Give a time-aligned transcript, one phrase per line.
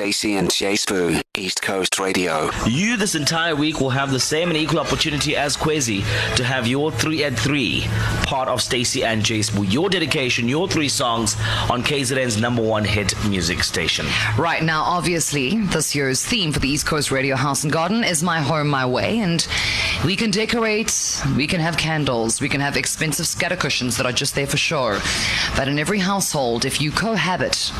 [0.00, 2.48] Stacey and J Sbu, East Coast Radio.
[2.66, 6.00] You this entire week will have the same and equal opportunity as Kwezi
[6.36, 7.82] to have your three at three
[8.22, 9.70] part of Stacey and J Sbu.
[9.70, 11.36] Your dedication, your three songs
[11.68, 14.06] on KZN's number one hit music station.
[14.38, 18.22] Right now, obviously, this year's theme for the East Coast Radio House and Garden is
[18.22, 19.18] My Home, My Way.
[19.18, 19.46] And
[20.02, 24.12] we can decorate, we can have candles, we can have expensive scatter cushions that are
[24.12, 24.98] just there for show.
[25.56, 27.70] But in every household, if you cohabit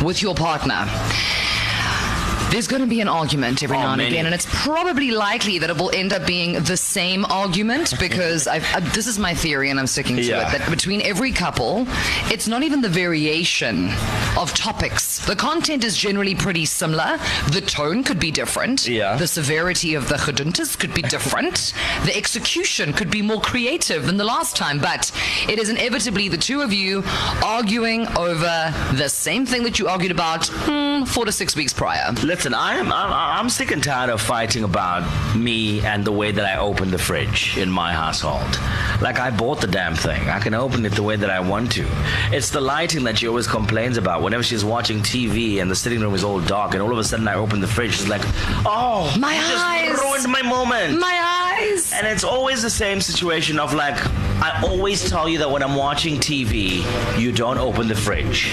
[0.00, 0.86] with your partner,
[2.54, 4.10] there's going to be an argument every Oh, now and many.
[4.14, 8.46] again, and it's probably likely that it will end up being the same argument because
[8.46, 10.46] I've, I, this is my theory, and I'm sticking to Yeah.
[10.48, 10.58] it.
[10.58, 11.84] That between every couple,
[12.30, 13.88] it's not even the variation
[14.38, 15.18] of topics.
[15.26, 17.18] The content is generally pretty similar.
[17.50, 18.86] The tone could be different.
[18.86, 19.16] Yeah.
[19.16, 21.74] The severity of the geduntas could be different.
[22.04, 25.10] the execution could be more creative than the last time, but
[25.48, 27.02] it is inevitably the two of you
[27.42, 32.12] arguing over the same thing that you argued about hmm, four to six weeks prior.
[32.44, 35.02] Listen, I'm, I'm I'm sick and tired of fighting about
[35.34, 38.60] me and the way that I open the fridge in my household.
[39.00, 40.28] Like I bought the damn thing.
[40.28, 41.86] I can open it the way that I want to.
[42.32, 44.20] It's the lighting that she always complains about.
[44.20, 47.04] Whenever she's watching TV and the sitting room is all dark, and all of a
[47.04, 48.20] sudden I open the fridge, she's like,
[48.66, 49.98] "Oh, My you eyes.
[49.98, 51.94] ruined my moment." My eyes!
[51.94, 53.96] And it's always the same situation of like,
[54.42, 56.82] I always tell you that when I'm watching TV,
[57.20, 58.52] you don't open the fridge.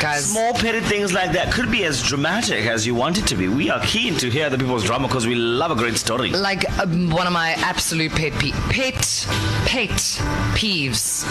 [0.00, 3.36] Guys, Small petty things like that could be as dramatic as you want it to
[3.36, 3.48] be.
[3.48, 6.30] We are keen to hear the people's drama because we love a great story.
[6.30, 8.94] like um, one of my absolute pet pe- pet
[9.66, 9.90] pet
[10.56, 11.26] peeves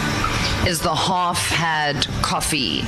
[0.67, 2.83] is the half had coffee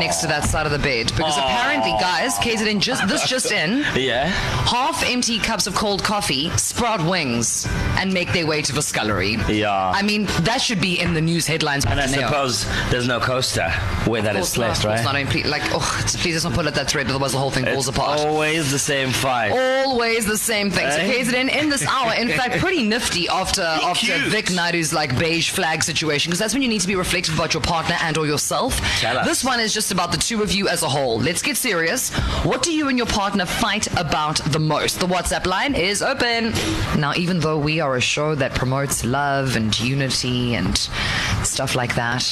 [0.00, 3.84] next to that side of the bed because apparently guys KZN just this just in
[3.94, 4.26] Yeah?
[4.28, 7.66] half empty cups of cold coffee sprout wings
[7.98, 9.79] and make their way to the scullery Yeah.
[9.94, 12.28] I mean that should be in the news headlines And I now.
[12.28, 13.70] suppose there's no coaster
[14.06, 15.02] where that is not, placed, right?
[15.04, 15.14] not.
[15.14, 17.50] I mean, please, like, oh, please just don't pull at that thread, otherwise the whole
[17.50, 18.20] thing falls It's apart.
[18.20, 19.50] always the same fight.
[19.52, 20.90] always the same thing.
[20.90, 21.12] So Eh?
[21.22, 24.18] KZN in this hour, in fact, pretty nifty after after.
[24.28, 27.54] Vic Naidu's like beige flag situation, because that's when you need to be reflective about
[27.54, 28.78] your partner and or yourself.
[29.00, 29.26] Tell us.
[29.26, 31.18] This one is just about the two of you as a whole.
[31.18, 32.10] Let's get serious.
[32.44, 35.00] What do you and your partner fight about the most?
[35.00, 36.52] The WhatsApp line is open.
[36.98, 40.88] Now, even though we are a show that promotes love and unity and
[41.50, 42.22] stuff like that,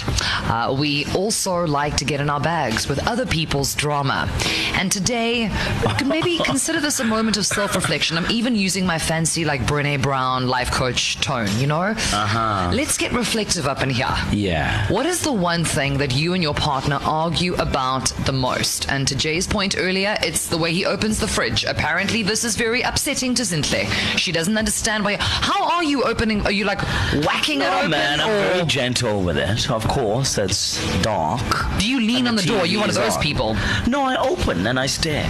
[0.51, 4.29] uh, we also like to get in our bags with other people's drama.
[4.75, 5.51] And today,
[6.06, 8.17] maybe consider this a moment of self reflection.
[8.17, 11.95] I'm even using my fancy, like Brene Brown life coach tone, you know?
[12.12, 12.71] Uh-huh.
[12.75, 14.15] Let's get reflective up in here.
[14.33, 14.91] Yeah.
[14.93, 18.91] What is the one thing that you and your partner argue about the most?
[18.91, 21.65] And to Jay's point earlier, it's the way he opens the fridge.
[21.65, 23.85] Apparently, this is very upsetting to Zintle.
[24.19, 25.17] She doesn't understand why.
[25.21, 26.45] How are you opening?
[26.47, 26.81] Are you like
[27.25, 27.91] whacking it Oh open?
[27.91, 29.71] man, I'm or very gentle with it.
[29.71, 31.79] Of course, it's dark.
[31.79, 32.67] do you lean on the door?
[32.67, 33.23] You one of those on.
[33.23, 33.57] people?
[33.87, 35.29] No, I open and I stare.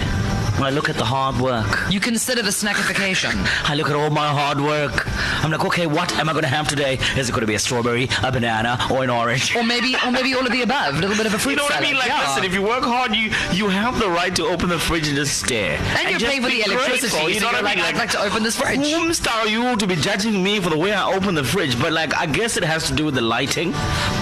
[0.61, 1.89] I look at the hard work.
[1.89, 3.31] You consider the snackification.
[3.69, 5.07] I look at all my hard work.
[5.43, 6.99] I'm like, okay, what am I going to have today?
[7.17, 9.55] Is it going to be a strawberry, a banana, or an orange?
[9.55, 10.95] Or maybe, or maybe all of the above.
[10.97, 11.89] A little bit of a fruit You know what I salad.
[11.89, 11.97] mean?
[11.97, 12.27] Like, yeah.
[12.27, 15.15] listen, if you work hard, you you have the right to open the fridge and
[15.15, 15.77] just stare.
[15.97, 17.85] and you're paying for the electricity, grateful, you know you're what I like, mean?
[17.85, 18.79] I'd like to open this fridge.
[18.91, 21.79] Whom are you to be judging me for the way I open the fridge?
[21.81, 23.73] But like, I guess it has to do with the lighting.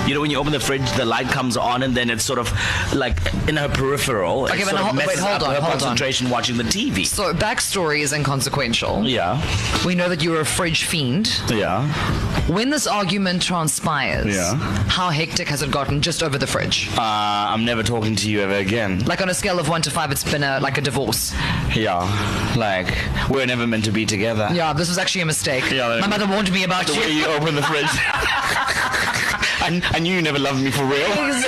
[0.06, 2.40] You know, when you open the fridge, the light comes on, and then it's sort
[2.40, 2.52] of
[2.94, 3.18] like
[3.48, 4.44] in her peripheral.
[4.46, 5.98] Okay, but of hold- wait, hold on, her hold on.
[6.30, 7.06] Watching the TV.
[7.06, 9.04] So backstory is inconsequential.
[9.08, 9.42] Yeah,
[9.86, 11.42] We know that you're a fridge fiend.
[11.50, 11.88] yeah.
[12.48, 14.56] When this argument transpires, Yeah.
[14.88, 16.88] how hectic has it gotten just over the fridge?
[16.98, 19.00] Uh, I'm never talking to you ever again.
[19.06, 21.34] Like on a scale of one to five, it's been a, like a divorce.
[21.76, 22.00] Yeah,
[22.56, 22.94] like
[23.30, 24.50] we're never meant to be together.
[24.54, 25.70] Yeah, this was actually a mistake.
[25.72, 27.20] Yeah, My mother warned me about The way you.
[27.22, 27.86] you open the fridge.
[29.60, 31.06] I, I knew you never loved me for real.
[31.08, 31.46] Ex-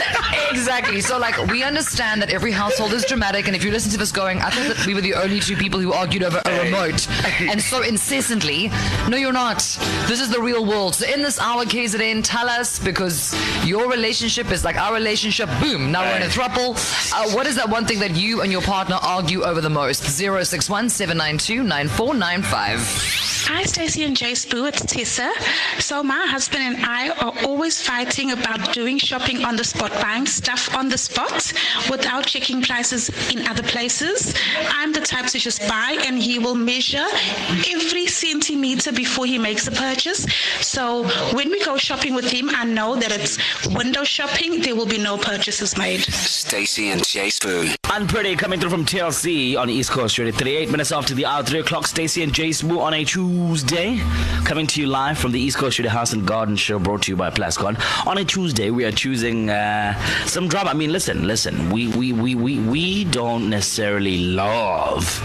[0.52, 1.02] Exactly.
[1.02, 4.12] So, like, we understand that every household is dramatic, and if you listen to this
[4.12, 7.08] going, I thought that we were the only two people who argued over a remote,
[7.40, 8.70] and so incessantly.
[9.08, 9.60] No, you're not.
[10.08, 10.96] This is the real world.
[10.96, 13.34] So, in this hour, KZN, tell us because
[13.66, 15.50] your relationship is like our relationship.
[15.60, 15.92] Boom.
[15.92, 16.76] Now we're in a throuple.
[17.14, 20.04] Uh, what is that one thing that you and your partner argue over the most?
[20.04, 23.39] 061 792 9495.
[23.52, 24.68] Hi, Stacey and J Sbu.
[24.68, 25.34] It's Tessa.
[25.80, 30.28] So my husband and I are always fighting about doing shopping on the spot, buying
[30.28, 31.52] stuff on the spot
[31.90, 34.36] without checking prices in other places.
[34.70, 37.08] I'm the type to just buy, and he will measure
[37.68, 40.28] every centimeter before he makes a purchase.
[40.62, 44.62] So when we go shopping with him, I know that it's window shopping.
[44.62, 46.02] There will be no purchases made.
[46.02, 47.76] Stacey and J Sbu.
[47.86, 50.34] Unpretty coming through from TLC on East Coast Radio.
[50.34, 51.88] 38 minutes after the hour, 3 o'clock.
[51.88, 53.39] Stacey and J Sbu on a Tuesday.
[53.40, 54.02] Tuesday.
[54.44, 57.12] Coming to you live from the East Coast Studio House and Garden Show, brought to
[57.12, 57.80] you by Plascon.
[58.06, 59.94] On a Tuesday, we are choosing uh,
[60.26, 60.72] some drama.
[60.72, 61.70] I mean, listen, listen.
[61.70, 65.22] We, we, we, we, we don't necessarily love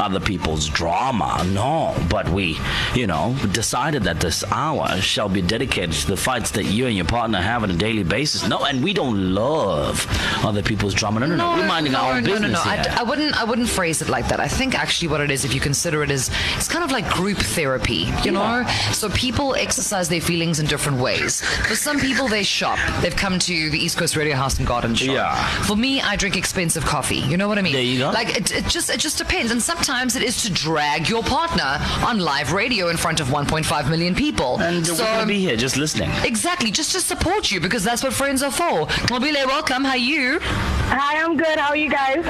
[0.00, 1.94] other people's drama, no.
[2.08, 2.56] But we,
[2.94, 6.96] you know, decided that this hour shall be dedicated to the fights that you and
[6.96, 8.48] your partner have on a daily basis.
[8.48, 10.06] No, and we don't love
[10.42, 11.20] other people's drama.
[11.20, 11.56] No, no, no.
[11.56, 12.70] We're minding no, our own no, business no, no.
[12.70, 13.04] I, here.
[13.04, 13.38] wouldn't.
[13.38, 14.40] I wouldn't phrase it like that.
[14.40, 17.06] I think actually what it is, if you consider it, is it's kind of like
[17.10, 18.06] group therapy.
[18.22, 21.40] You know, so people exercise their feelings in different ways.
[21.66, 22.78] For some people, they shop.
[23.00, 25.12] They've come to the East Coast Radio House and Garden Show.
[25.12, 25.34] Yeah.
[25.64, 27.16] For me, I drink expensive coffee.
[27.16, 27.72] You know what I mean?
[27.72, 28.10] There you go.
[28.10, 29.50] Like it, it just it just depends.
[29.50, 33.90] And sometimes it is to drag your partner on live radio in front of 1.5
[33.90, 34.60] million people.
[34.60, 36.10] and so, we're going to be um, here just listening.
[36.22, 38.86] Exactly, just to support you because that's what friends are for.
[39.10, 39.82] Mobile, welcome.
[39.82, 40.38] How are you?
[40.90, 41.58] Hi, I'm good.
[41.58, 42.24] How are you guys?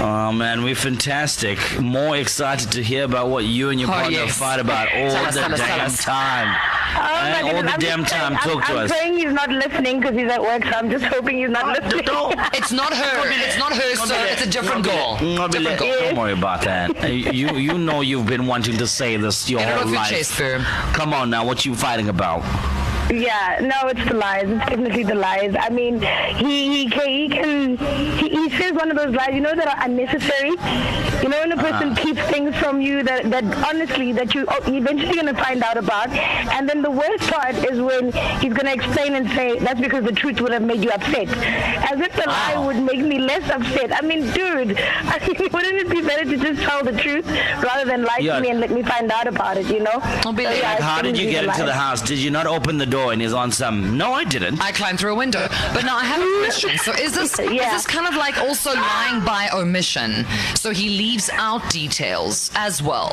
[0.00, 1.58] Oh man, we're fantastic.
[1.80, 4.38] More excited to hear about what you and your Oh, partner yes.
[4.38, 6.56] fight about all Tell the us, damn time.
[6.96, 8.36] Oh my all goodness, the I'm damn just time.
[8.36, 8.90] praying- Talk I'm, to I'm us.
[8.90, 12.04] praying he's not listening because he's at work, so I'm just hoping he's not listening.
[12.04, 12.38] Don't.
[12.54, 13.30] It's not her.
[13.46, 14.26] It's not her, sir.
[14.32, 15.16] It's a different goal.
[15.16, 16.00] Different let- girl.
[16.00, 16.90] Don't worry about that.
[17.04, 20.18] Uh, You you know you've been wanting to say this your Get whole off your
[20.20, 20.94] life.
[20.94, 22.42] Come on now, what you fighting about?
[23.10, 24.48] Yeah, no, it's the lies.
[24.48, 25.54] It's definitely the lies.
[25.58, 26.00] I mean,
[26.36, 27.76] he he can he, can,
[28.18, 30.50] he, he says one of those lies, you know, that are unnecessary.
[31.22, 31.70] You know, when a uh-huh.
[31.70, 35.62] person keeps things from you that, that honestly that you oh, eventually going to find
[35.62, 36.10] out about.
[36.10, 40.04] And then the worst part is when he's going to explain and say that's because
[40.04, 41.28] the truth would have made you upset,
[41.90, 43.90] as if the lie would make me less upset.
[43.92, 47.26] I mean, dude, I mean, wouldn't it be better to just tell the truth
[47.62, 48.36] rather than lie Yeah.
[48.36, 49.66] to me and let me find out about it?
[49.66, 49.98] You know?
[50.02, 52.02] I'll be So, like, yeah, How did you get into the house?
[52.02, 53.96] Did you not open the door and he's on some?
[53.96, 54.60] No, I didn't.
[54.60, 55.46] I climbed through a window.
[55.72, 56.76] But now I have a question.
[56.78, 60.26] So is this is this kind of like also lying by omission?
[60.54, 63.12] So he leaves out details as well.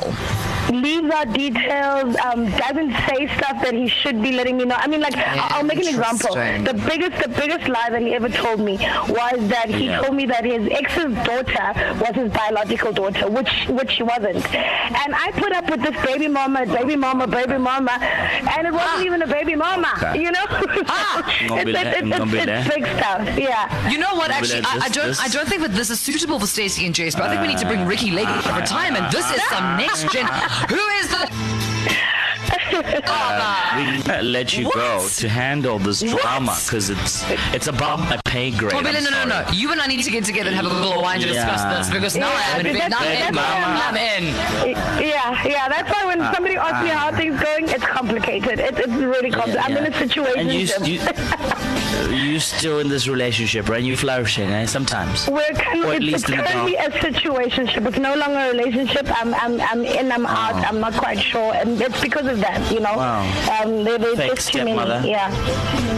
[0.70, 4.74] Leaves out details, um, doesn't say stuff that he should be letting me know.
[4.76, 6.34] I mean, like, I'll I'll make an example.
[6.34, 8.72] The biggest, the biggest lie that he ever told me
[9.08, 10.00] was that he Yeah.
[10.00, 14.44] told me that his ex's daughter was his biological daughter, which which she wasn't.
[14.54, 19.06] And I put up with this baby mama, baby mama, baby mama, and it wasn't
[19.06, 19.92] even a baby mama.
[19.98, 20.22] Okay.
[20.22, 20.44] You know?
[20.88, 21.22] Ah.
[21.48, 23.38] Gonna it's, it's, it's, it's big stuff.
[23.38, 23.90] Yeah.
[23.90, 24.30] You know what?
[24.30, 25.20] Actually, I, I don't.
[25.22, 27.14] I don't think that this is suitable for Stacey and Jace.
[27.14, 29.10] But I think we need to bring Ricki Lake for retirement.
[29.12, 30.26] This is some next gen.
[30.68, 31.26] Who is the?
[32.76, 37.24] we uh, let you go to handle this drama because it's
[37.54, 38.72] it's above my pay grade.
[38.74, 39.44] Oh, no, no, no, no.
[39.52, 41.90] You and I need to get together and have a little wine to discuss this
[41.94, 42.74] because now I'm in.
[42.74, 43.34] that's- Now I'm in.
[43.34, 44.24] that's- I'm in.
[45.06, 45.68] Yeah, yeah.
[45.68, 48.58] That's why when somebody asks me how things going, it's complicated.
[48.58, 49.64] It, it's really complicated.
[49.64, 50.38] I'm in a situation.
[50.40, 51.00] And you, you,
[52.10, 53.82] you still in this relationship, right?
[53.82, 54.66] You're flourishing, eh?
[54.66, 55.28] Sometimes.
[55.28, 57.86] We're kind of, it's, it's currently a situationship.
[57.86, 59.06] It's no longer a relationship.
[59.20, 60.54] I'm, I'm, I'm in, I'm out.
[60.66, 61.54] I'm not quite sure.
[61.54, 62.92] And it's because of that, you know.
[62.92, 62.96] Oh.
[62.96, 63.62] Wow.
[63.62, 65.10] Um, there, there's Fake just too many.
[65.10, 65.30] Yeah.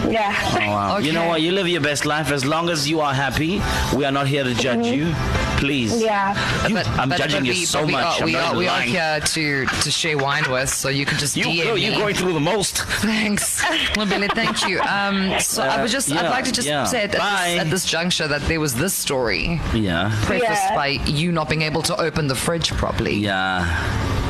[0.09, 0.35] Yeah.
[0.53, 0.97] Oh, wow.
[0.97, 1.41] You know what?
[1.41, 3.61] You live your best life as long as you are happy.
[3.95, 5.13] We are not here to judge you.
[5.59, 6.01] Please.
[6.01, 6.33] Yeah.
[6.67, 8.05] You- But, I'm but, judging but you we, so we much.
[8.05, 10.87] Are, I'm we not are, even we are here to, to share wine with, so
[10.89, 12.77] you can just You, DM girl, you're going through the most.
[13.01, 13.61] Thanks,
[13.97, 14.27] Mobile.
[14.33, 14.79] Thank you.
[14.81, 16.85] Um, so I would just, I'd like to just yeah.
[16.85, 20.11] say at this, at this juncture that there was this story Yeah.
[20.23, 20.75] prefaced Yeah.
[20.75, 23.15] by you not being able to open the fridge properly.
[23.15, 23.65] Yeah.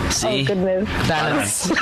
[0.09, 0.41] See?
[0.41, 0.85] Oh, good move.
[1.07, 1.69] Balance.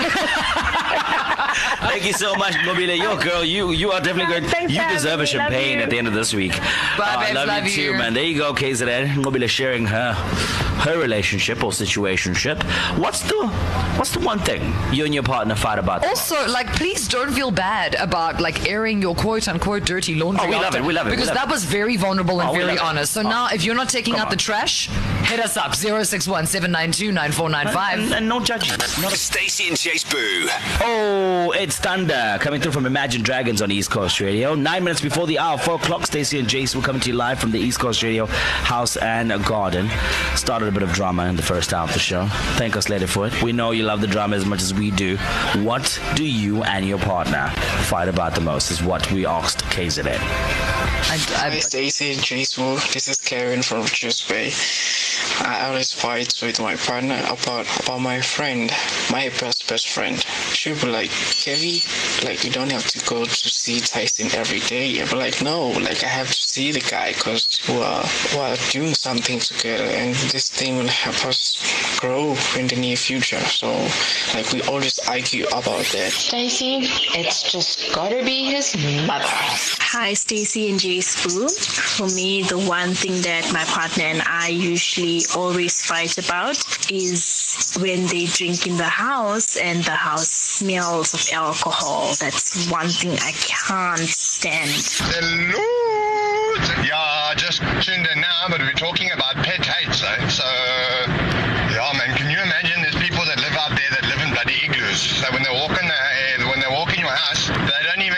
[1.80, 2.90] Thank you so much, Mobile.
[2.96, 4.50] Yo, girl, you you are definitely good.
[4.50, 5.40] Thanks You deserve a having me.
[5.40, 5.84] Love champagne you.
[5.84, 6.52] at the end of this week.
[6.52, 6.60] Bye,
[7.00, 7.36] Oh, I babes.
[7.36, 8.14] love, Love you too, man.
[8.14, 9.18] There you go, KZN.
[9.24, 10.14] Mobile sharing her
[10.86, 12.62] her relationship or situationship.
[12.98, 13.48] What's the
[13.98, 16.02] what's the one thing you and your partner fight about?
[16.02, 16.32] the most?
[16.32, 20.46] Also, like, please don't feel bad about like airing your quote unquote dirty laundry.
[20.46, 21.52] Oh, we love it, we love it, Because love that it.
[21.52, 23.14] was very vulnerable and Oh, very honest.
[23.14, 23.30] So Oh.
[23.30, 24.90] now, if you're not taking Come out the trash,
[25.28, 28.12] hit us up 061 792 and, 9495.
[28.18, 28.72] and no judging.
[29.02, 30.48] Not a Stacey and J Sbu.
[30.82, 34.56] Oh, it's Thunder coming through from Imagine Dragons on East Coast Radio.
[34.56, 36.06] Nine minutes before the hour, four o'clock.
[36.06, 39.30] Stacey and Jace will come to you live from the East Coast Radio House and
[39.46, 39.90] Garden.
[40.36, 42.28] Started a bit of drama in the first half of the show.
[42.58, 43.44] Thank us later for it.
[43.44, 45.18] We know you love the drama as much as we do.
[45.58, 47.50] What do you and your partner
[47.84, 48.72] fight about the most?
[48.72, 50.08] Is what we asked KZN.
[50.08, 54.52] I, Hi I, Stacey and Jace This is Karen from Richards Bay.
[55.42, 58.72] I always fight with my partner about about my friend,
[59.12, 60.20] my best best friend.
[60.54, 61.80] She'll be like, Kevin,
[62.24, 65.00] like you don't have to go to see Tyson every day.
[65.02, 68.04] I'll be like, no, like I have to see the guy because we're,
[68.36, 73.40] we're doing something together and this thing will help us grow in the near future.
[73.40, 73.68] So
[74.34, 76.12] like we always argue about that.
[76.12, 76.80] Stacey,
[77.18, 78.76] it's just gotta be his
[79.08, 79.26] mother.
[79.28, 81.50] Hi, Stacey and J Sbu.
[81.98, 86.58] For me, the one thing that my partner and I usually always fight about
[86.92, 87.47] is
[87.80, 92.14] when they drink in the house and the house smells of alcohol.
[92.20, 94.72] That's one thing I can't stand.
[95.14, 95.64] Hello.
[96.84, 100.28] Yeah, just tuned in now, but we're talking about pet hates, eh?
[100.28, 100.48] So,
[101.70, 104.58] yeah, man, can you imagine there's people that live out there that live in bloody
[104.66, 105.00] igloos.
[105.22, 108.02] So when they walk in the, uh, when they walk in your house, they don't
[108.02, 108.17] even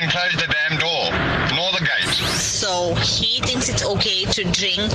[2.70, 4.94] So he thinks it's okay to drink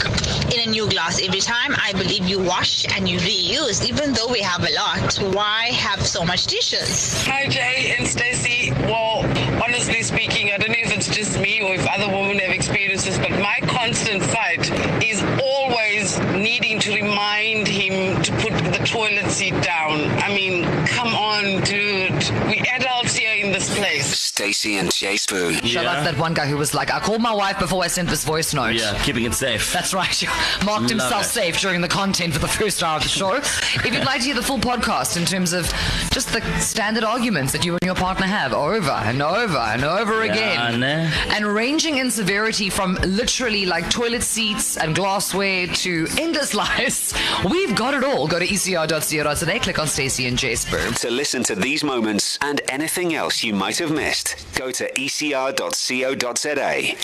[0.54, 1.74] in a new glass every time.
[1.82, 5.16] I believe you wash and you reuse, even though we have a lot.
[5.34, 7.26] Why have so much dishes?
[7.26, 8.70] Hi, Jay and Stacey.
[8.70, 9.24] Well,
[9.60, 13.06] honestly speaking, I don't know if it's just me or if other women have experienced
[13.06, 14.70] this, but my constant fight
[15.02, 16.92] is always needing to
[17.34, 20.00] remind him to put the toilet seat down.
[20.22, 22.12] I mean, come on, dude.
[22.46, 24.06] We adults here in this place.
[24.06, 25.54] Stacey and Jay Spoon.
[25.64, 27.86] Shout out to that one guy who was like, I called my wife before I
[27.88, 28.74] sent this voice note.
[28.74, 29.72] Yeah, keeping it safe.
[29.72, 30.24] That's right.
[30.64, 31.26] Marked Love himself it.
[31.26, 33.34] safe during the content for the first hour of the show.
[33.34, 35.66] if you'd like to hear the full podcast in terms of
[36.10, 40.22] just the standard arguments that you and your partner have over and over and over
[40.22, 41.10] again, ne?
[41.28, 47.12] and ranging in severity from literally like toilet seats and glassware to endless lies,
[47.50, 48.26] we've got it all.
[48.26, 51.00] Go to ecr.co.za, click on Stacey and J Sbu.
[51.00, 55.52] To listen to these moments and anything else you might have missed, go to ecr.co.za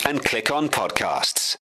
[0.08, 1.56] and click on podcasts.